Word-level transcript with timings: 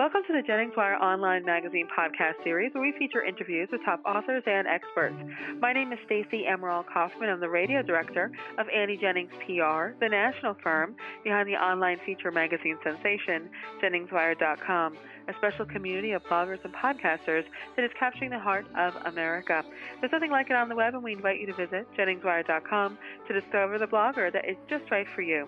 Welcome 0.00 0.22
to 0.28 0.32
the 0.32 0.40
Jennings 0.40 0.72
Wire 0.78 0.94
Online 0.94 1.44
Magazine 1.44 1.86
podcast 1.86 2.42
series 2.42 2.72
where 2.72 2.82
we 2.82 2.94
feature 2.98 3.22
interviews 3.22 3.68
with 3.70 3.84
top 3.84 4.00
authors 4.06 4.42
and 4.46 4.66
experts. 4.66 5.14
My 5.60 5.74
name 5.74 5.92
is 5.92 5.98
Stacey 6.06 6.46
Emerald 6.46 6.86
Kaufman. 6.90 7.28
I'm 7.28 7.38
the 7.38 7.50
radio 7.50 7.82
director 7.82 8.32
of 8.56 8.66
Annie 8.70 8.96
Jennings 8.96 9.30
PR, 9.44 9.92
the 10.00 10.08
national 10.08 10.54
firm 10.62 10.94
behind 11.22 11.46
the 11.50 11.56
online 11.56 11.98
feature 12.06 12.30
magazine 12.30 12.78
sensation, 12.82 13.50
JenningsWire.com, 13.82 14.96
a 15.28 15.34
special 15.34 15.66
community 15.66 16.12
of 16.12 16.24
bloggers 16.24 16.64
and 16.64 16.72
podcasters 16.72 17.44
that 17.76 17.84
is 17.84 17.90
capturing 17.98 18.30
the 18.30 18.38
heart 18.38 18.64
of 18.78 18.96
America. 19.04 19.62
There's 20.00 20.12
nothing 20.12 20.30
like 20.30 20.48
it 20.48 20.56
on 20.56 20.70
the 20.70 20.76
web, 20.76 20.94
and 20.94 21.04
we 21.04 21.12
invite 21.12 21.40
you 21.40 21.46
to 21.48 21.54
visit 21.54 21.86
JenningsWire.com 21.98 22.96
to 23.28 23.38
discover 23.38 23.78
the 23.78 23.86
blogger 23.86 24.32
that 24.32 24.48
is 24.48 24.56
just 24.66 24.90
right 24.90 25.06
for 25.14 25.20
you. 25.20 25.46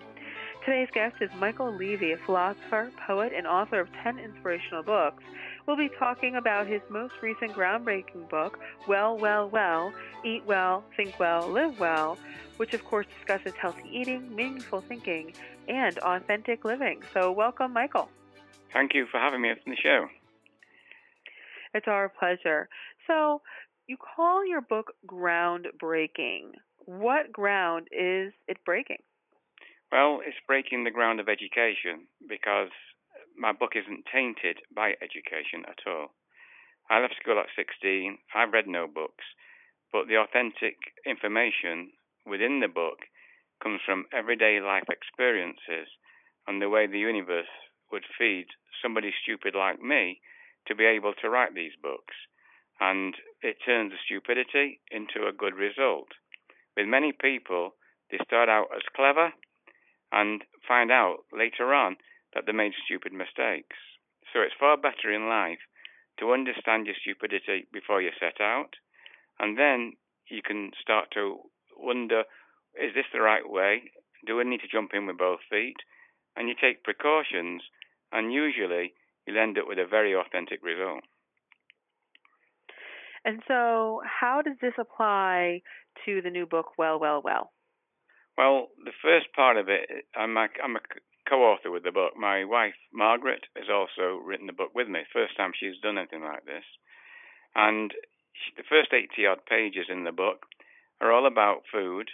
Today's 0.65 0.87
guest 0.93 1.15
is 1.19 1.29
Michael 1.39 1.75
Levy, 1.75 2.13
a 2.13 2.17
philosopher, 2.25 2.89
poet, 3.05 3.33
and 3.35 3.45
author 3.45 3.81
of 3.81 3.89
10 4.01 4.17
inspirational 4.17 4.81
books. 4.81 5.21
We'll 5.67 5.75
be 5.75 5.89
talking 5.99 6.37
about 6.37 6.67
his 6.67 6.81
most 6.89 7.15
recent 7.21 7.51
groundbreaking 7.51 8.29
book, 8.29 8.57
Well, 8.87 9.17
Well, 9.17 9.49
Well 9.49 9.91
Eat 10.23 10.45
Well, 10.45 10.85
Think 10.95 11.19
Well, 11.19 11.49
Live 11.49 11.77
Well, 11.81 12.17
which 12.55 12.73
of 12.73 12.85
course 12.85 13.05
discusses 13.17 13.53
healthy 13.59 13.89
eating, 13.91 14.33
meaningful 14.33 14.79
thinking, 14.79 15.33
and 15.67 15.97
authentic 15.99 16.63
living. 16.63 17.01
So, 17.13 17.29
welcome, 17.33 17.73
Michael. 17.73 18.07
Thank 18.71 18.93
you 18.93 19.05
for 19.11 19.19
having 19.19 19.41
me 19.41 19.49
on 19.49 19.57
the 19.65 19.75
show. 19.75 20.07
It's 21.73 21.89
our 21.89 22.07
pleasure. 22.07 22.69
So, 23.05 23.41
you 23.87 23.97
call 23.97 24.47
your 24.47 24.61
book 24.61 24.93
groundbreaking. 25.05 26.51
What 26.85 27.33
ground 27.33 27.87
is 27.91 28.31
it 28.47 28.63
breaking? 28.65 29.03
Well, 29.93 30.25
it's 30.25 30.41
breaking 30.47 30.85
the 30.85 30.97
ground 30.97 31.19
of 31.19 31.29
education 31.29 32.09
because 32.27 32.73
my 33.37 33.51
book 33.51 33.77
isn't 33.77 34.09
tainted 34.11 34.57
by 34.73 34.97
education 34.97 35.69
at 35.69 35.85
all. 35.85 36.17
I 36.89 36.97
left 36.97 37.21
school 37.21 37.37
at 37.37 37.53
16. 37.55 38.17
I've 38.33 38.53
read 38.53 38.65
no 38.65 38.87
books, 38.87 39.23
but 39.91 40.07
the 40.07 40.17
authentic 40.17 40.97
information 41.05 41.93
within 42.25 42.59
the 42.59 42.73
book 42.73 43.05
comes 43.61 43.81
from 43.85 44.09
everyday 44.11 44.59
life 44.59 44.89
experiences 44.89 45.85
and 46.47 46.59
the 46.59 46.73
way 46.73 46.87
the 46.87 46.97
universe 46.97 47.53
would 47.91 48.09
feed 48.17 48.47
somebody 48.81 49.13
stupid 49.21 49.53
like 49.53 49.79
me 49.79 50.21
to 50.65 50.73
be 50.73 50.85
able 50.85 51.13
to 51.21 51.29
write 51.29 51.53
these 51.53 51.77
books. 51.83 52.17
And 52.81 53.13
it 53.43 53.61
turns 53.63 53.91
the 53.91 54.01
stupidity 54.03 54.81
into 54.89 55.29
a 55.29 55.37
good 55.37 55.53
result. 55.53 56.09
With 56.75 56.87
many 56.87 57.11
people, 57.13 57.75
they 58.09 58.17
start 58.25 58.49
out 58.49 58.73
as 58.75 58.81
clever 58.95 59.33
and 60.13 60.43
find 60.67 60.91
out 60.91 61.25
later 61.33 61.73
on 61.73 61.97
that 62.33 62.45
they 62.45 62.53
made 62.53 62.73
stupid 62.85 63.11
mistakes. 63.11 63.77
So 64.31 64.41
it's 64.41 64.55
far 64.59 64.77
better 64.77 65.11
in 65.11 65.27
life 65.27 65.59
to 66.19 66.31
understand 66.31 66.85
your 66.85 66.95
stupidity 67.01 67.67
before 67.73 68.01
you 68.01 68.11
set 68.19 68.39
out, 68.39 68.77
and 69.39 69.57
then 69.57 69.93
you 70.29 70.41
can 70.45 70.71
start 70.79 71.09
to 71.13 71.39
wonder 71.75 72.23
is 72.75 72.93
this 72.95 73.05
the 73.13 73.21
right 73.21 73.47
way? 73.47 73.91
Do 74.25 74.39
I 74.39 74.43
need 74.43 74.61
to 74.61 74.67
jump 74.71 74.91
in 74.93 75.05
with 75.05 75.17
both 75.17 75.39
feet? 75.49 75.77
And 76.35 76.49
you 76.49 76.55
take 76.59 76.83
precautions, 76.83 77.61
and 78.11 78.33
usually 78.33 78.93
you'll 79.27 79.37
end 79.37 79.57
up 79.59 79.67
with 79.67 79.77
a 79.77 79.85
very 79.85 80.15
authentic 80.15 80.63
result. 80.63 81.03
And 83.25 83.41
so, 83.47 84.01
how 84.03 84.41
does 84.41 84.57
this 84.59 84.73
apply 84.79 85.61
to 86.05 86.21
the 86.21 86.29
new 86.29 86.45
book, 86.45 86.77
Well, 86.77 86.99
Well, 86.99 87.21
Well? 87.23 87.51
Well, 88.37 88.69
the 88.83 88.95
first 89.01 89.27
part 89.35 89.57
of 89.57 89.69
it, 89.69 89.89
I'm 90.15 90.35
a, 90.37 90.47
I'm 90.63 90.75
a 90.75 90.81
co-author 91.29 91.69
with 91.69 91.83
the 91.83 91.91
book. 91.91 92.13
My 92.17 92.43
wife 92.43 92.73
Margaret 92.91 93.45
has 93.55 93.69
also 93.69 94.17
written 94.23 94.47
the 94.47 94.53
book 94.53 94.71
with 94.73 94.87
me. 94.87 95.01
First 95.11 95.37
time 95.37 95.51
she's 95.53 95.79
done 95.81 95.97
anything 95.97 96.23
like 96.23 96.45
this, 96.45 96.65
and 97.55 97.93
the 98.57 98.63
first 98.67 98.91
80 98.91 99.25
odd 99.27 99.45
pages 99.45 99.85
in 99.89 100.03
the 100.03 100.11
book 100.11 100.47
are 100.99 101.11
all 101.11 101.27
about 101.27 101.63
food, 101.71 102.09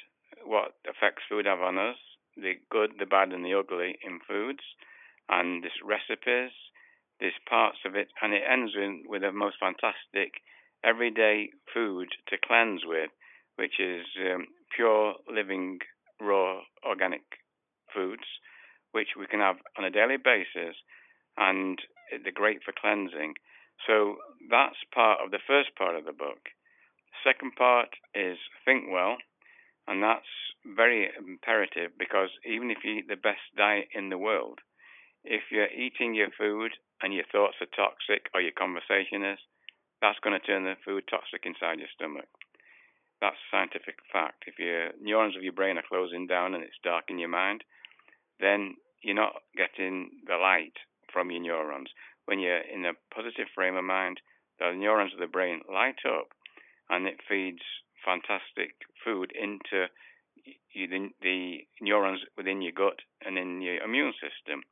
what 0.45 0.73
effects 0.83 1.23
food 1.29 1.45
have 1.45 1.61
on 1.61 1.77
us, 1.77 1.97
the 2.35 2.53
good, 2.69 2.91
the 2.99 3.05
bad, 3.05 3.31
and 3.31 3.45
the 3.45 3.58
ugly 3.58 3.97
in 4.03 4.19
foods, 4.27 4.63
and 5.29 5.63
this 5.63 5.79
recipes. 5.83 6.52
There's 7.19 7.33
parts 7.49 7.79
of 7.85 7.95
it, 7.95 8.08
and 8.21 8.33
it 8.33 8.43
ends 8.49 8.73
with, 8.75 9.08
with 9.08 9.21
the 9.21 9.31
most 9.31 9.58
fantastic 9.59 10.41
everyday 10.83 11.49
food 11.73 12.08
to 12.27 12.37
cleanse 12.37 12.81
with, 12.85 13.09
which 13.58 13.79
is 13.79 14.05
um, 14.33 14.47
pure 14.75 15.15
living 15.31 15.79
raw 16.19 16.61
organic 16.85 17.23
foods, 17.93 18.27
which 18.91 19.09
we 19.17 19.27
can 19.27 19.39
have 19.39 19.57
on 19.77 19.85
a 19.85 19.91
daily 19.91 20.17
basis, 20.17 20.75
and 21.37 21.80
they're 22.11 22.31
great 22.33 22.63
for 22.63 22.73
cleansing. 22.73 23.35
So 23.87 24.17
that's 24.49 24.75
part 24.93 25.19
of 25.23 25.31
the 25.31 25.43
first 25.45 25.75
part 25.77 25.95
of 25.95 26.05
the 26.05 26.13
book. 26.13 26.49
Second 27.23 27.55
part 27.55 27.89
is 28.13 28.37
think 28.65 28.85
well, 28.91 29.17
and 29.87 30.03
that's 30.03 30.29
very 30.75 31.09
imperative 31.17 31.91
because 31.97 32.29
even 32.45 32.71
if 32.71 32.79
you 32.83 32.99
eat 32.99 33.08
the 33.08 33.15
best 33.15 33.41
diet 33.58 33.87
in 33.93 34.09
the 34.09 34.17
world, 34.17 34.59
if 35.23 35.52
you're 35.52 35.71
eating 35.71 36.13
your 36.13 36.29
food 36.37 36.71
and 37.02 37.13
your 37.13 37.25
thoughts 37.31 37.55
are 37.61 37.75
toxic 37.75 38.27
or 38.33 38.41
your 38.41 38.55
conversation 38.55 39.23
is, 39.23 39.39
that's 40.02 40.19
going 40.19 40.39
to 40.39 40.45
turn 40.45 40.63
the 40.63 40.75
food 40.85 41.03
toxic 41.09 41.43
inside 41.45 41.79
your 41.79 41.91
stomach. 41.93 42.27
That's 43.21 43.35
a 43.35 43.52
scientific 43.52 43.99
fact. 44.11 44.45
If 44.47 44.59
your 44.59 44.91
neurons 45.02 45.35
of 45.35 45.43
your 45.43 45.53
brain 45.53 45.77
are 45.77 45.87
closing 45.87 46.27
down 46.27 46.55
and 46.55 46.63
it's 46.63 46.80
dark 46.83 47.05
in 47.09 47.19
your 47.19 47.30
mind, 47.30 47.63
then 48.39 48.75
you're 49.02 49.15
not 49.15 49.43
getting 49.55 50.09
the 50.25 50.35
light 50.35 50.77
from 51.11 51.31
your 51.31 51.41
neurons. 51.41 51.89
When 52.25 52.39
you're 52.39 52.61
in 52.61 52.85
a 52.85 52.93
positive 53.13 53.47
frame 53.53 53.75
of 53.75 53.83
mind, 53.83 54.21
the 54.59 54.71
neurons 54.73 55.13
of 55.13 55.19
the 55.19 55.27
brain 55.27 55.61
light 55.71 55.99
up 56.05 56.29
and 56.89 57.08
it 57.08 57.19
feeds 57.27 57.61
fantastic 58.03 58.75
food 59.03 59.31
into 59.35 59.87
the, 60.73 61.09
the 61.21 61.58
neurons 61.81 62.21
within 62.37 62.61
your 62.61 62.71
gut 62.71 62.99
and 63.25 63.37
in 63.37 63.61
your 63.61 63.77
immune 63.83 64.13
system. 64.13 64.63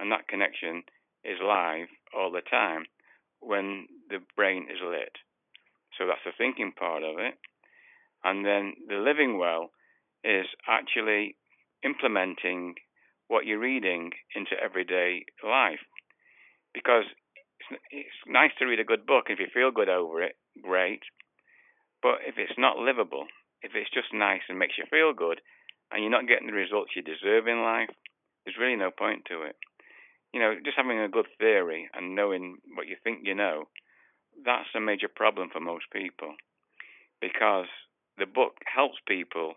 And 0.00 0.10
that 0.10 0.28
connection 0.28 0.82
is 1.24 1.38
live 1.42 1.88
all 2.16 2.32
the 2.32 2.42
time 2.42 2.86
when 3.40 3.86
the 4.08 4.18
brain 4.36 4.66
is 4.70 4.78
lit. 4.82 5.16
So 5.98 6.06
that's 6.06 6.24
the 6.24 6.32
thinking 6.36 6.72
part 6.72 7.02
of 7.02 7.18
it. 7.18 7.34
And 8.24 8.44
then 8.44 8.74
the 8.88 8.96
living 8.96 9.38
well 9.38 9.70
is 10.24 10.46
actually 10.68 11.36
implementing 11.84 12.74
what 13.28 13.46
you're 13.46 13.58
reading 13.58 14.10
into 14.34 14.52
everyday 14.62 15.24
life. 15.42 15.80
Because 16.74 17.04
it's, 17.70 17.82
it's 17.90 18.20
nice 18.26 18.52
to 18.58 18.66
read 18.66 18.80
a 18.80 18.84
good 18.84 19.06
book. 19.06 19.26
If 19.28 19.38
you 19.38 19.46
feel 19.52 19.70
good 19.70 19.88
over 19.88 20.22
it, 20.22 20.36
great. 20.62 21.02
But 22.02 22.18
if 22.26 22.34
it's 22.36 22.58
not 22.58 22.78
livable, 22.78 23.26
if 23.62 23.72
it's 23.74 23.90
just 23.90 24.12
nice 24.12 24.42
and 24.48 24.58
makes 24.58 24.78
you 24.78 24.84
feel 24.90 25.12
good, 25.12 25.40
and 25.90 26.02
you're 26.02 26.10
not 26.10 26.26
getting 26.26 26.46
the 26.46 26.52
results 26.52 26.92
you 26.96 27.02
deserve 27.02 27.46
in 27.46 27.62
life, 27.62 27.90
there's 28.44 28.58
really 28.58 28.76
no 28.76 28.90
point 28.90 29.24
to 29.28 29.42
it. 29.42 29.56
You 30.32 30.40
know, 30.40 30.54
just 30.64 30.76
having 30.76 30.98
a 30.98 31.08
good 31.08 31.26
theory 31.38 31.88
and 31.94 32.16
knowing 32.16 32.56
what 32.74 32.88
you 32.88 32.96
think 33.04 33.20
you 33.22 33.34
know, 33.34 33.68
that's 34.44 34.72
a 34.74 34.80
major 34.80 35.08
problem 35.08 35.50
for 35.52 35.60
most 35.60 35.84
people. 35.92 36.34
Because 37.20 37.68
the 38.18 38.26
book 38.26 38.54
helps 38.64 38.98
people 39.06 39.54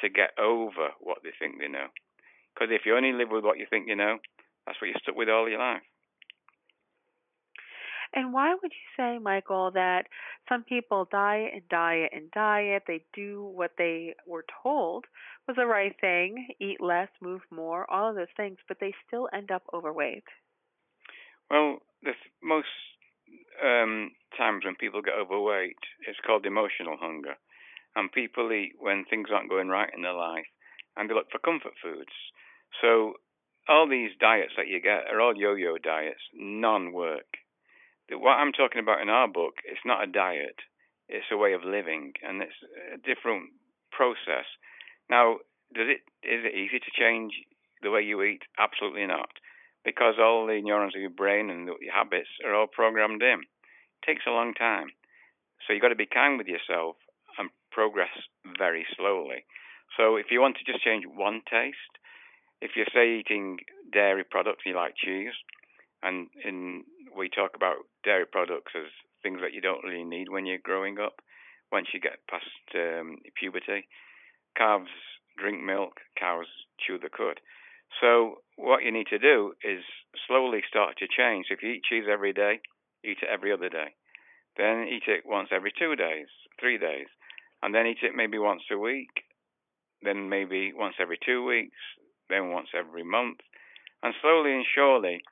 to 0.00 0.08
get 0.08 0.30
over 0.38 0.90
what 1.00 1.18
they 1.22 1.30
think 1.38 1.58
they 1.58 1.68
know. 1.68 1.88
Because 2.54 2.68
if 2.72 2.82
you 2.84 2.96
only 2.96 3.12
live 3.12 3.28
with 3.30 3.44
what 3.44 3.58
you 3.58 3.66
think 3.68 3.88
you 3.88 3.96
know, 3.96 4.18
that's 4.66 4.80
what 4.80 4.88
you're 4.88 5.00
stuck 5.02 5.16
with 5.16 5.28
all 5.28 5.48
your 5.48 5.58
life. 5.58 5.82
And 8.14 8.32
why 8.32 8.54
would 8.54 8.72
you 8.72 8.88
say, 8.96 9.18
Michael, 9.18 9.70
that 9.72 10.06
some 10.48 10.62
people 10.62 11.08
diet 11.10 11.50
and 11.52 11.68
diet 11.68 12.10
and 12.14 12.30
diet, 12.30 12.84
they 12.86 13.04
do 13.12 13.44
what 13.44 13.72
they 13.76 14.14
were 14.26 14.44
told 14.62 15.04
was 15.46 15.56
the 15.56 15.66
right 15.66 15.94
thing, 16.00 16.48
eat 16.60 16.80
less, 16.80 17.08
move 17.20 17.42
more, 17.50 17.88
all 17.90 18.08
of 18.08 18.16
those 18.16 18.32
things, 18.36 18.58
but 18.66 18.78
they 18.80 18.92
still 19.06 19.28
end 19.32 19.50
up 19.50 19.62
overweight? 19.72 20.24
Well, 21.50 21.78
the 22.02 22.12
most 22.42 22.66
um, 23.62 24.12
times 24.36 24.64
when 24.64 24.74
people 24.76 25.02
get 25.02 25.14
overweight, 25.14 25.76
it's 26.08 26.18
called 26.26 26.46
emotional 26.46 26.96
hunger 26.98 27.34
and 27.96 28.12
people 28.12 28.52
eat 28.52 28.74
when 28.78 29.04
things 29.04 29.28
aren't 29.32 29.50
going 29.50 29.68
right 29.68 29.90
in 29.96 30.02
their 30.02 30.12
life, 30.14 30.46
and 30.96 31.08
they 31.08 31.14
look 31.14 31.30
for 31.32 31.38
comfort 31.38 31.72
foods. 31.82 32.12
So 32.80 33.14
all 33.68 33.88
these 33.88 34.10
diets 34.20 34.52
that 34.56 34.68
you 34.68 34.80
get 34.80 35.10
are 35.10 35.20
all 35.20 35.34
yo-yo 35.34 35.78
diets. 35.78 36.20
None 36.34 36.92
work. 36.92 37.40
What 38.10 38.38
I'm 38.38 38.52
talking 38.52 38.80
about 38.80 39.00
in 39.00 39.08
our 39.08 39.26
book, 39.26 39.54
it's 39.64 39.80
not 39.84 40.04
a 40.04 40.06
diet. 40.06 40.60
It's 41.08 41.26
a 41.32 41.36
way 41.36 41.54
of 41.54 41.64
living, 41.64 42.12
and 42.22 42.42
it's 42.42 42.60
a 42.94 42.98
different 42.98 43.50
process. 43.90 44.46
Now, 45.08 45.38
does 45.74 45.88
it 45.88 46.02
is 46.22 46.44
it 46.44 46.54
easy 46.54 46.78
to 46.78 46.98
change 46.98 47.32
the 47.82 47.90
way 47.90 48.02
you 48.02 48.22
eat? 48.22 48.42
Absolutely 48.58 49.06
not, 49.06 49.30
because 49.84 50.14
all 50.20 50.46
the 50.46 50.60
neurons 50.62 50.94
of 50.94 51.00
your 51.00 51.10
brain 51.10 51.50
and 51.50 51.66
your 51.66 51.94
habits 51.94 52.28
are 52.44 52.54
all 52.54 52.66
programmed 52.66 53.22
in. 53.22 53.40
It 53.42 54.06
takes 54.06 54.26
a 54.26 54.34
long 54.34 54.54
time, 54.54 54.88
so 55.66 55.72
you've 55.72 55.82
got 55.82 55.88
to 55.88 55.96
be 55.96 56.06
kind 56.06 56.38
with 56.38 56.46
yourself 56.46 56.96
progress 57.76 58.16
very 58.56 58.86
slowly. 58.96 59.44
So 60.00 60.16
if 60.16 60.26
you 60.30 60.40
want 60.40 60.56
to 60.56 60.64
just 60.64 60.82
change 60.82 61.04
one 61.04 61.42
taste, 61.44 61.94
if 62.62 62.70
you're 62.74 62.88
say 62.92 63.20
eating 63.20 63.58
dairy 63.92 64.24
products, 64.24 64.64
you 64.64 64.74
like 64.74 64.96
cheese, 64.96 65.36
and 66.02 66.28
in 66.42 66.84
we 67.16 67.28
talk 67.28 67.52
about 67.54 67.84
dairy 68.02 68.24
products 68.26 68.72
as 68.74 68.88
things 69.22 69.40
that 69.42 69.52
you 69.52 69.60
don't 69.60 69.84
really 69.84 70.04
need 70.04 70.28
when 70.28 70.46
you're 70.46 70.64
growing 70.70 70.98
up. 70.98 71.20
Once 71.70 71.88
you 71.92 72.00
get 72.00 72.24
past 72.30 72.48
um, 72.74 73.18
puberty, 73.38 73.88
calves 74.56 74.96
drink 75.36 75.62
milk, 75.62 76.00
cows 76.18 76.46
chew 76.80 76.98
the 76.98 77.10
cud. 77.10 77.40
So 78.00 78.40
what 78.56 78.84
you 78.84 78.92
need 78.92 79.08
to 79.08 79.18
do 79.18 79.52
is 79.62 79.84
slowly 80.26 80.60
start 80.68 80.96
to 80.98 81.06
change. 81.06 81.46
If 81.50 81.62
you 81.62 81.70
eat 81.72 81.84
cheese 81.88 82.08
every 82.10 82.32
day, 82.32 82.60
eat 83.04 83.18
it 83.22 83.28
every 83.32 83.52
other 83.52 83.68
day. 83.68 83.94
Then 84.56 84.88
eat 84.88 85.04
it 85.06 85.24
once 85.26 85.48
every 85.52 85.72
two 85.78 85.94
days, 85.96 86.28
three 86.58 86.78
days, 86.78 87.08
and 87.62 87.74
then 87.74 87.86
eat 87.86 87.98
it 88.02 88.14
maybe 88.14 88.38
once 88.38 88.62
a 88.70 88.78
week, 88.78 89.24
then 90.02 90.28
maybe 90.28 90.72
once 90.74 90.94
every 91.00 91.18
two 91.24 91.44
weeks, 91.44 91.76
then 92.28 92.50
once 92.50 92.68
every 92.76 93.04
month, 93.04 93.38
and 94.02 94.14
slowly 94.20 94.52
and 94.52 94.64
surely 94.74 95.22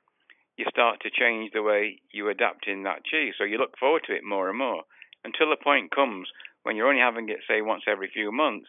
you 0.57 0.65
start 0.69 0.99
to 1.01 1.09
change 1.09 1.51
the 1.53 1.61
way 1.61 1.99
you 2.11 2.29
adapt 2.29 2.67
in 2.67 2.83
that 2.83 3.03
cheese. 3.03 3.33
So 3.37 3.43
you 3.43 3.57
look 3.57 3.77
forward 3.77 4.03
to 4.07 4.15
it 4.15 4.23
more 4.23 4.49
and 4.49 4.57
more 4.57 4.83
until 5.23 5.49
the 5.49 5.61
point 5.61 5.93
comes 5.93 6.29
when 6.63 6.75
you're 6.75 6.87
only 6.87 7.01
having 7.01 7.29
it, 7.29 7.39
say, 7.47 7.61
once 7.61 7.83
every 7.87 8.09
few 8.11 8.31
months, 8.31 8.67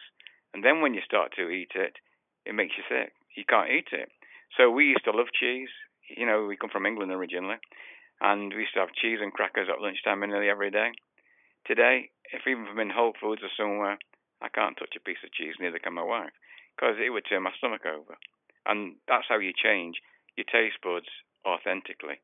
and 0.53 0.63
then 0.63 0.81
when 0.81 0.93
you 0.93 1.01
start 1.05 1.33
to 1.37 1.49
eat 1.49 1.71
it, 1.75 1.97
it 2.45 2.53
makes 2.53 2.73
you 2.77 2.83
sick. 2.89 3.13
You 3.35 3.43
can't 3.47 3.71
eat 3.71 3.87
it. 3.91 4.09
So 4.57 4.69
we 4.69 4.85
used 4.85 5.05
to 5.05 5.11
love 5.11 5.27
cheese. 5.33 5.69
You 6.15 6.25
know, 6.25 6.45
we 6.45 6.57
come 6.57 6.69
from 6.69 6.85
England 6.85 7.11
originally, 7.11 7.57
and 8.21 8.53
we 8.53 8.61
used 8.61 8.73
to 8.73 8.81
have 8.81 8.93
cheese 8.93 9.19
and 9.21 9.33
crackers 9.33 9.67
at 9.69 9.81
lunchtime 9.81 10.21
nearly 10.21 10.49
every 10.49 10.71
day. 10.71 10.91
Today, 11.65 12.09
if 12.31 12.47
even 12.47 12.67
I'm 12.69 12.79
in 12.79 12.89
Whole 12.89 13.13
Foods 13.19 13.41
or 13.43 13.49
somewhere, 13.57 13.97
I 14.41 14.49
can't 14.49 14.77
touch 14.77 14.95
a 14.95 14.99
piece 14.99 15.23
of 15.23 15.31
cheese, 15.33 15.55
neither 15.59 15.79
can 15.79 15.93
my 15.93 16.03
wife, 16.03 16.33
because 16.75 16.95
it 16.99 17.09
would 17.09 17.25
turn 17.27 17.43
my 17.43 17.51
stomach 17.57 17.85
over. 17.85 18.17
And 18.65 18.95
that's 19.07 19.25
how 19.29 19.39
you 19.39 19.53
change 19.55 19.97
your 20.35 20.45
taste 20.45 20.77
buds 20.83 21.07
authentically. 21.45 22.19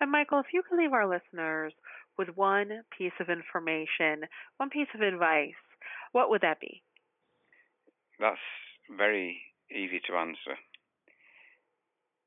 And 0.00 0.10
Michael, 0.10 0.40
if 0.40 0.52
you 0.52 0.62
could 0.62 0.78
leave 0.78 0.92
our 0.92 1.08
listeners 1.08 1.72
with 2.16 2.28
one 2.36 2.82
piece 2.96 3.12
of 3.20 3.28
information, 3.28 4.28
one 4.56 4.70
piece 4.70 4.88
of 4.94 5.00
advice, 5.00 5.58
what 6.12 6.30
would 6.30 6.42
that 6.42 6.60
be? 6.60 6.82
That's 8.18 8.38
very 8.96 9.40
easy 9.70 10.00
to 10.06 10.16
answer. 10.16 10.56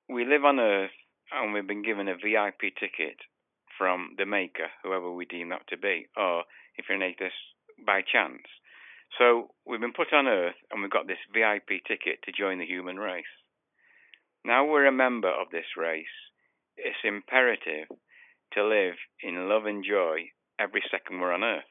We 0.10 0.26
live 0.26 0.46
on 0.46 0.60
Earth 0.60 0.92
and 1.32 1.54
we've 1.54 1.68
been 1.68 1.84
given 1.84 2.08
a 2.08 2.16
VIP 2.16 2.76
ticket 2.80 3.18
from 3.78 4.16
the 4.18 4.26
Maker, 4.26 4.68
whoever 4.84 5.12
we 5.12 5.26
deem 5.26 5.50
that 5.50 5.68
to 5.70 5.78
be, 5.78 6.08
or 6.16 6.44
if 6.78 6.86
you're 6.88 6.98
an 6.98 7.04
atheist, 7.04 7.36
by 7.86 8.02
chance. 8.02 8.48
So 9.18 9.50
we've 9.66 9.82
been 9.82 9.94
put 9.94 10.14
on 10.14 10.28
Earth 10.28 10.56
and 10.72 10.82
we've 10.82 10.92
got 10.92 11.08
this 11.08 11.22
VIP 11.34 11.84
ticket 11.88 12.20
to 12.24 12.32
join 12.32 12.60
the 12.60 12.66
human 12.66 12.98
race. 12.98 13.30
Now 14.46 14.66
we're 14.66 14.88
a 14.88 14.92
member 14.92 15.30
of 15.30 15.52
this 15.52 15.78
race, 15.78 16.06
it's 16.78 16.98
imperative 17.04 17.88
to 18.54 18.64
live 18.64 18.96
in 19.22 19.50
love 19.50 19.66
and 19.66 19.84
joy 19.84 20.30
every 20.60 20.84
second 20.90 21.20
we're 21.20 21.34
on 21.34 21.44
Earth. 21.44 21.70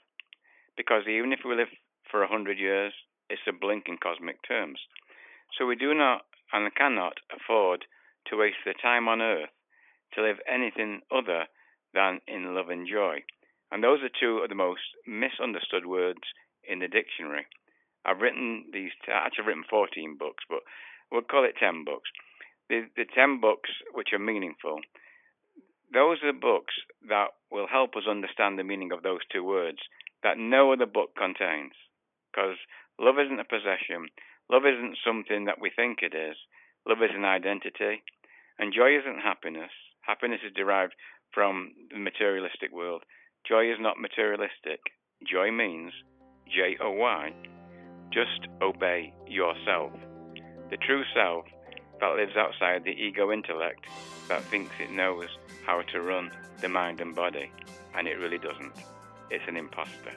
Because 0.77 1.03
even 1.09 1.33
if 1.33 1.41
we 1.45 1.57
live 1.57 1.69
for 2.11 2.23
a 2.23 2.29
hundred 2.29 2.59
years, 2.59 2.93
it's 3.29 3.43
a 3.49 3.53
blink 3.53 3.85
in 3.89 3.99
cosmic 3.99 4.37
terms. 4.47 4.79
So 5.59 5.67
we 5.67 5.77
do 5.77 5.95
not 5.95 6.23
and 6.53 6.75
cannot 6.75 7.15
afford 7.35 7.85
to 8.29 8.37
waste 8.37 8.63
the 8.65 8.75
time 8.81 9.09
on 9.09 9.21
Earth 9.21 9.51
to 10.15 10.23
live 10.23 10.37
anything 10.47 11.01
other 11.11 11.47
than 11.95 12.21
in 12.27 12.55
love 12.55 12.69
and 12.69 12.89
joy. 12.89 13.25
And 13.71 13.83
those 13.83 14.01
are 14.03 14.11
two 14.13 14.39
of 14.39 14.49
the 14.49 14.55
most 14.55 14.83
misunderstood 15.07 15.87
words 15.87 16.21
in 16.65 16.81
the 16.81 16.89
dictionary. 16.89 17.47
I've 18.05 18.21
written 18.21 18.67
these, 18.73 18.91
actually, 19.09 19.43
I've 19.43 19.47
written 19.47 19.65
14 19.69 20.17
books, 20.19 20.45
but 20.49 20.61
we'll 21.11 21.23
call 21.23 21.45
it 21.45 21.55
10 21.59 21.85
books 21.85 22.11
the, 22.73 22.89
the 22.97 23.05
10 23.05 23.39
books 23.39 23.69
which 23.93 24.13
are 24.13 24.19
meaningful, 24.19 24.81
those 25.93 26.19
are 26.25 26.33
books 26.33 26.73
that 27.07 27.37
will 27.51 27.67
help 27.69 27.97
us 27.97 28.09
understand 28.09 28.59
the 28.59 28.65
meaning 28.65 28.93
of 28.93 29.03
those 29.03 29.21
two 29.31 29.45
words 29.45 29.79
that 30.23 30.39
no 30.39 30.73
other 30.73 30.87
book 30.87 31.13
contains. 31.15 31.77
Because 32.33 32.57
love 32.99 33.17
isn't 33.21 33.41
a 33.41 33.45
possession, 33.45 34.09
love 34.51 34.65
isn't 34.65 35.05
something 35.05 35.45
that 35.45 35.61
we 35.61 35.69
think 35.69 35.99
it 36.01 36.17
is, 36.17 36.37
love 36.89 37.03
is 37.05 37.13
an 37.15 37.27
identity, 37.27 38.01
and 38.59 38.73
joy 38.73 38.97
isn't 38.97 39.21
happiness. 39.21 39.73
Happiness 40.03 40.41
is 40.45 40.53
derived 40.55 40.95
from 41.33 41.73
the 41.91 41.99
materialistic 41.99 42.73
world. 42.73 43.03
Joy 43.49 43.71
is 43.71 43.79
not 43.81 43.99
materialistic. 43.99 44.81
Joy 45.27 45.51
means 45.51 45.93
J 46.47 46.77
O 46.81 46.91
Y. 46.91 47.33
Just 48.13 48.49
obey 48.61 49.15
yourself. 49.27 49.93
The 50.71 50.77
true 50.77 51.03
self 51.15 51.45
that 52.01 52.17
lives 52.17 52.37
outside 52.37 52.85
the 52.85 52.91
ego 52.91 53.33
intellect 53.33 53.87
that 54.29 54.43
thinks 54.43 54.73
it 54.81 54.91
knows 54.91 55.29
how 55.65 55.83
to 55.93 56.01
run 56.01 56.31
the 56.61 56.69
mind 56.69 57.01
and 57.01 57.15
body, 57.15 57.51
and 57.95 58.07
it 58.09 58.19
really 58.19 58.39
doesn't. 58.39 58.73
It's 59.31 59.45
an 59.49 59.57
imposter. 59.57 60.13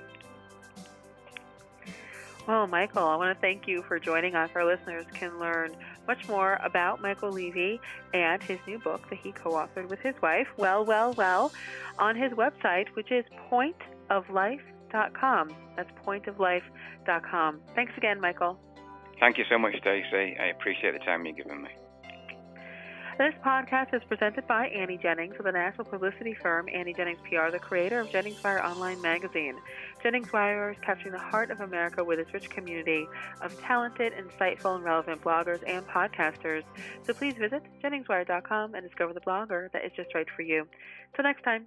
Well, 2.47 2.67
Michael, 2.67 3.03
I 3.03 3.15
want 3.15 3.35
to 3.35 3.41
thank 3.41 3.67
you 3.67 3.81
for 3.81 3.97
joining 3.97 4.35
us. 4.35 4.49
Our 4.55 4.65
listeners 4.65 5.05
can 5.13 5.39
learn 5.39 5.75
much 6.07 6.27
more 6.27 6.59
about 6.63 7.01
Michael 7.01 7.31
Levy 7.31 7.79
and 8.13 8.41
his 8.43 8.59
new 8.67 8.79
book 8.79 9.09
that 9.09 9.19
he 9.19 9.31
co 9.31 9.51
authored 9.51 9.89
with 9.89 9.99
his 9.99 10.15
wife, 10.21 10.47
Well, 10.57 10.85
Well, 10.85 11.13
Well, 11.13 11.51
on 11.99 12.15
his 12.15 12.31
website, 12.33 12.87
which 12.89 13.11
is 13.11 13.25
pointoflife.com. 13.51 15.55
That's 15.75 15.91
pointoflife.com. 16.05 17.59
Thanks 17.75 17.93
again, 17.97 18.21
Michael. 18.21 18.59
Thank 19.19 19.37
you 19.37 19.45
so 19.49 19.57
much, 19.57 19.77
Stacey. 19.77 20.37
I 20.39 20.47
appreciate 20.47 20.91
the 20.91 20.99
time 20.99 21.25
you've 21.25 21.37
given 21.37 21.63
me. 21.63 21.69
This 23.17 23.33
podcast 23.45 23.93
is 23.93 24.01
presented 24.09 24.45
by 24.45 24.67
Annie 24.67 24.97
Jennings 24.97 25.35
of 25.39 25.45
the 25.45 25.51
national 25.53 25.85
publicity 25.85 26.33
firm 26.33 26.67
Annie 26.67 26.93
Jennings 26.93 27.19
PR, 27.23 27.49
the 27.49 27.59
creator 27.59 28.01
of 28.01 28.11
Jennings 28.11 28.43
Wire 28.43 28.61
Online 28.61 29.01
magazine. 29.01 29.55
Jennings 30.05 30.31
Wire 30.31 30.69
is 30.69 30.77
capturing 30.83 31.13
the 31.13 31.19
heart 31.19 31.49
of 31.49 31.61
America 31.61 32.03
with 32.03 32.19
its 32.19 32.31
rich 32.31 32.47
community 32.51 33.07
of 33.41 33.59
talented, 33.59 34.13
insightful, 34.13 34.75
and 34.75 34.83
relevant 34.83 35.19
bloggers 35.23 35.63
and 35.65 35.83
podcasters. 35.87 36.61
So 37.01 37.11
please 37.11 37.33
visit 37.33 37.63
JenningsWire.com 37.83 38.75
and 38.75 38.85
discover 38.85 39.13
the 39.13 39.21
blogger 39.21 39.71
that 39.71 39.83
is 39.83 39.91
just 39.95 40.13
right 40.13 40.27
for 40.35 40.43
you. 40.43 40.67
Till 41.15 41.23
next 41.23 41.41
time. 41.41 41.65